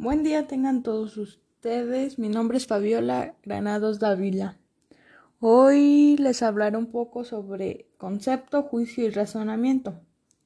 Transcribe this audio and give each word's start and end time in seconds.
Buen 0.00 0.22
día 0.22 0.46
tengan 0.46 0.84
todos 0.84 1.16
ustedes. 1.16 2.20
Mi 2.20 2.28
nombre 2.28 2.56
es 2.56 2.68
Fabiola 2.68 3.34
Granados 3.42 3.98
Dávila. 3.98 4.56
Hoy 5.40 6.16
les 6.18 6.40
hablaré 6.44 6.76
un 6.76 6.92
poco 6.92 7.24
sobre 7.24 7.88
concepto, 7.96 8.62
juicio 8.62 9.04
y 9.04 9.10
razonamiento. 9.10 9.98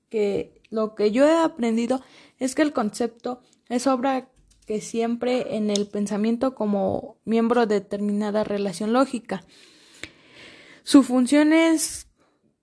Que 0.08 0.62
lo 0.70 0.94
que 0.94 1.10
yo 1.10 1.26
he 1.28 1.36
aprendido 1.36 2.00
es 2.38 2.54
que 2.54 2.62
el 2.62 2.72
concepto 2.72 3.42
es 3.68 3.86
obra 3.86 4.30
que 4.66 4.80
siempre 4.80 5.54
en 5.54 5.68
el 5.68 5.86
pensamiento 5.86 6.54
como 6.54 7.18
miembro 7.26 7.66
de 7.66 7.80
determinada 7.80 8.44
relación 8.44 8.94
lógica. 8.94 9.44
Su 10.82 11.02
función 11.02 11.52
es 11.52 12.06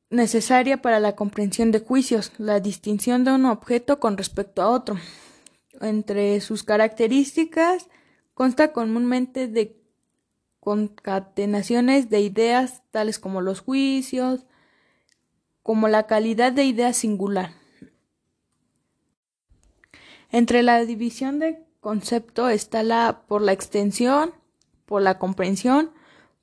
necesaria 0.09 0.81
para 0.81 0.99
la 0.99 1.15
comprensión 1.15 1.69
de 1.69 1.81
juicios, 1.81 2.31
la 2.39 2.59
distinción 2.59 3.25
de 3.25 3.33
un 3.33 3.45
objeto 3.45 3.99
con 3.99 4.17
respecto 4.17 4.63
a 4.63 4.69
otro. 4.71 4.95
Entre 5.82 6.39
sus 6.41 6.64
características 6.64 7.87
consta 8.33 8.74
comúnmente 8.74 9.47
de 9.47 9.79
concatenaciones 10.60 12.10
de 12.10 12.21
ideas 12.21 12.83
tales 12.92 13.20
como 13.20 13.42
los 13.42 13.61
juicios, 13.61 14.46
como 15.64 15.87
la 15.87 16.07
calidad 16.07 16.51
de 16.51 16.65
idea 16.65 16.93
singular. 16.93 17.51
Entre 20.32 20.64
la 20.64 20.86
división 20.86 21.39
de 21.39 21.65
concepto 21.79 22.50
está 22.50 22.84
la 22.84 23.23
por 23.28 23.42
la 23.42 23.51
extensión, 23.51 24.34
por 24.86 25.01
la 25.01 25.18
comprensión, 25.18 25.92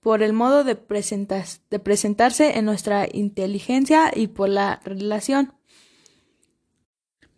por 0.01 0.23
el 0.23 0.33
modo 0.33 0.65
de, 0.65 0.75
de 0.75 1.79
presentarse 1.79 2.59
en 2.59 2.65
nuestra 2.65 3.07
inteligencia 3.13 4.13
y 4.15 4.29
por 4.29 4.49
la 4.49 4.81
relación. 4.85 5.53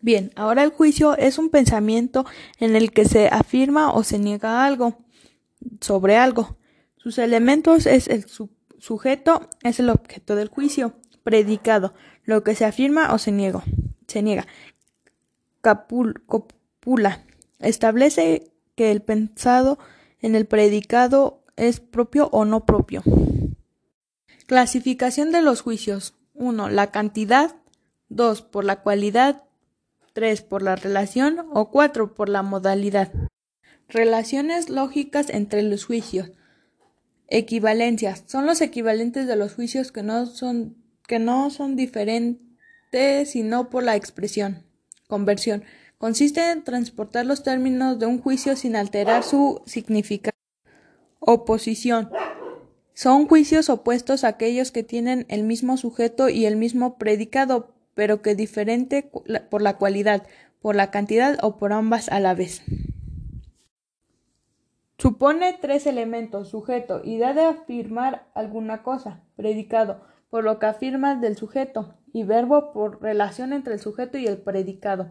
Bien, 0.00 0.30
ahora 0.36 0.62
el 0.62 0.70
juicio 0.70 1.16
es 1.16 1.38
un 1.38 1.50
pensamiento 1.50 2.24
en 2.58 2.76
el 2.76 2.92
que 2.92 3.04
se 3.04 3.28
afirma 3.28 3.92
o 3.92 4.04
se 4.04 4.18
niega 4.18 4.64
algo 4.64 4.98
sobre 5.80 6.16
algo. 6.16 6.56
Sus 6.96 7.18
elementos 7.18 7.86
es 7.86 8.08
el 8.08 8.26
sujeto, 8.78 9.48
es 9.62 9.80
el 9.80 9.90
objeto 9.90 10.36
del 10.36 10.48
juicio, 10.48 10.94
predicado, 11.22 11.94
lo 12.24 12.44
que 12.44 12.54
se 12.54 12.64
afirma 12.64 13.12
o 13.12 13.18
se 13.18 13.32
niega. 13.32 13.62
Se 14.06 14.22
niega. 14.22 14.46
copula. 15.60 17.24
Establece 17.58 18.52
que 18.76 18.92
el 18.92 19.02
pensado 19.02 19.78
en 20.20 20.34
el 20.34 20.46
predicado 20.46 21.42
es 21.56 21.80
propio 21.80 22.28
o 22.32 22.44
no 22.44 22.64
propio. 22.64 23.02
Clasificación 24.46 25.32
de 25.32 25.42
los 25.42 25.60
juicios. 25.60 26.14
1. 26.34 26.68
La 26.68 26.90
cantidad. 26.90 27.56
2. 28.08 28.42
Por 28.42 28.64
la 28.64 28.82
cualidad. 28.82 29.42
3 30.18 30.42
por 30.42 30.62
la 30.62 30.74
relación 30.74 31.46
o 31.52 31.70
4 31.70 32.12
por 32.12 32.28
la 32.28 32.42
modalidad. 32.42 33.12
Relaciones 33.88 34.68
lógicas 34.68 35.30
entre 35.30 35.62
los 35.62 35.84
juicios. 35.84 36.32
Equivalencias. 37.28 38.24
Son 38.26 38.44
los 38.44 38.60
equivalentes 38.60 39.28
de 39.28 39.36
los 39.36 39.54
juicios 39.54 39.92
que 39.92 40.02
no 40.02 40.26
son, 40.26 40.76
que 41.06 41.20
no 41.20 41.50
son 41.50 41.76
diferentes 41.76 43.30
sino 43.30 43.70
por 43.70 43.84
la 43.84 43.94
expresión. 43.94 44.66
Conversión. 45.06 45.62
Consiste 45.98 46.50
en 46.50 46.64
transportar 46.64 47.24
los 47.24 47.44
términos 47.44 48.00
de 48.00 48.06
un 48.06 48.20
juicio 48.20 48.56
sin 48.56 48.74
alterar 48.74 49.22
su 49.22 49.62
significado. 49.66 50.36
Oposición. 51.20 52.10
Son 52.92 53.28
juicios 53.28 53.70
opuestos 53.70 54.24
a 54.24 54.28
aquellos 54.28 54.72
que 54.72 54.82
tienen 54.82 55.26
el 55.28 55.44
mismo 55.44 55.76
sujeto 55.76 56.28
y 56.28 56.44
el 56.44 56.56
mismo 56.56 56.98
predicado, 56.98 57.77
pero 57.98 58.22
que 58.22 58.36
diferente 58.36 59.10
por 59.50 59.60
la 59.60 59.76
cualidad, 59.76 60.22
por 60.60 60.76
la 60.76 60.92
cantidad 60.92 61.36
o 61.42 61.58
por 61.58 61.72
ambas 61.72 62.08
a 62.08 62.20
la 62.20 62.32
vez. 62.32 62.62
Supone 64.98 65.58
tres 65.60 65.84
elementos, 65.84 66.48
sujeto, 66.48 67.00
idea 67.02 67.34
de 67.34 67.42
afirmar 67.42 68.28
alguna 68.34 68.84
cosa, 68.84 69.24
predicado, 69.34 70.00
por 70.30 70.44
lo 70.44 70.60
que 70.60 70.66
afirmas 70.66 71.20
del 71.20 71.36
sujeto, 71.36 71.96
y 72.12 72.22
verbo 72.22 72.72
por 72.72 73.02
relación 73.02 73.52
entre 73.52 73.74
el 73.74 73.80
sujeto 73.80 74.16
y 74.16 74.28
el 74.28 74.38
predicado. 74.38 75.08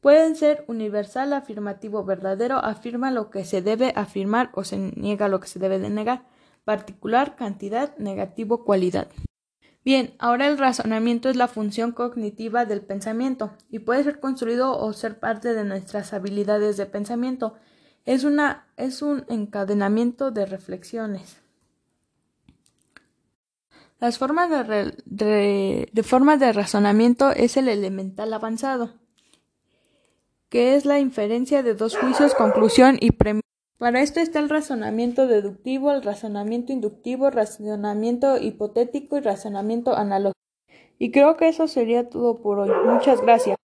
Pueden 0.00 0.34
ser 0.34 0.64
universal, 0.66 1.34
afirmativo, 1.34 2.02
verdadero, 2.02 2.56
afirma 2.56 3.12
lo 3.12 3.30
que 3.30 3.44
se 3.44 3.62
debe 3.62 3.92
afirmar 3.94 4.50
o 4.54 4.64
se 4.64 4.76
niega 4.76 5.28
lo 5.28 5.38
que 5.38 5.46
se 5.46 5.60
debe 5.60 5.78
de 5.78 5.90
negar, 5.90 6.24
particular, 6.64 7.36
cantidad, 7.36 7.96
negativo, 7.96 8.64
cualidad. 8.64 9.06
Bien, 9.84 10.14
ahora 10.18 10.46
el 10.46 10.56
razonamiento 10.56 11.28
es 11.28 11.36
la 11.36 11.46
función 11.46 11.92
cognitiva 11.92 12.64
del 12.64 12.80
pensamiento 12.80 13.52
y 13.70 13.80
puede 13.80 14.02
ser 14.02 14.18
construido 14.18 14.78
o 14.78 14.92
ser 14.94 15.18
parte 15.18 15.52
de 15.52 15.64
nuestras 15.64 16.14
habilidades 16.14 16.78
de 16.78 16.86
pensamiento. 16.86 17.54
Es, 18.06 18.24
una, 18.24 18.66
es 18.78 19.02
un 19.02 19.26
encadenamiento 19.28 20.30
de 20.30 20.46
reflexiones. 20.46 21.42
Las 24.00 24.18
formas 24.18 24.50
de, 25.04 26.02
formas 26.02 26.40
de 26.40 26.52
razonamiento 26.52 27.30
es 27.30 27.58
el 27.58 27.68
elemental 27.68 28.32
avanzado, 28.32 28.94
que 30.48 30.76
es 30.76 30.86
la 30.86 30.98
inferencia 30.98 31.62
de 31.62 31.74
dos 31.74 31.96
juicios, 31.96 32.34
conclusión 32.34 32.96
y 33.00 33.12
premisa. 33.12 33.44
Para 33.84 34.00
esto 34.00 34.18
está 34.18 34.38
el 34.38 34.48
razonamiento 34.48 35.26
deductivo, 35.26 35.92
el 35.92 36.02
razonamiento 36.02 36.72
inductivo, 36.72 37.28
razonamiento 37.28 38.38
hipotético 38.38 39.18
y 39.18 39.20
razonamiento 39.20 39.94
analógico. 39.94 40.40
Y 40.98 41.10
creo 41.10 41.36
que 41.36 41.48
eso 41.48 41.68
sería 41.68 42.08
todo 42.08 42.40
por 42.40 42.60
hoy. 42.60 42.70
Muchas 42.86 43.20
gracias. 43.20 43.58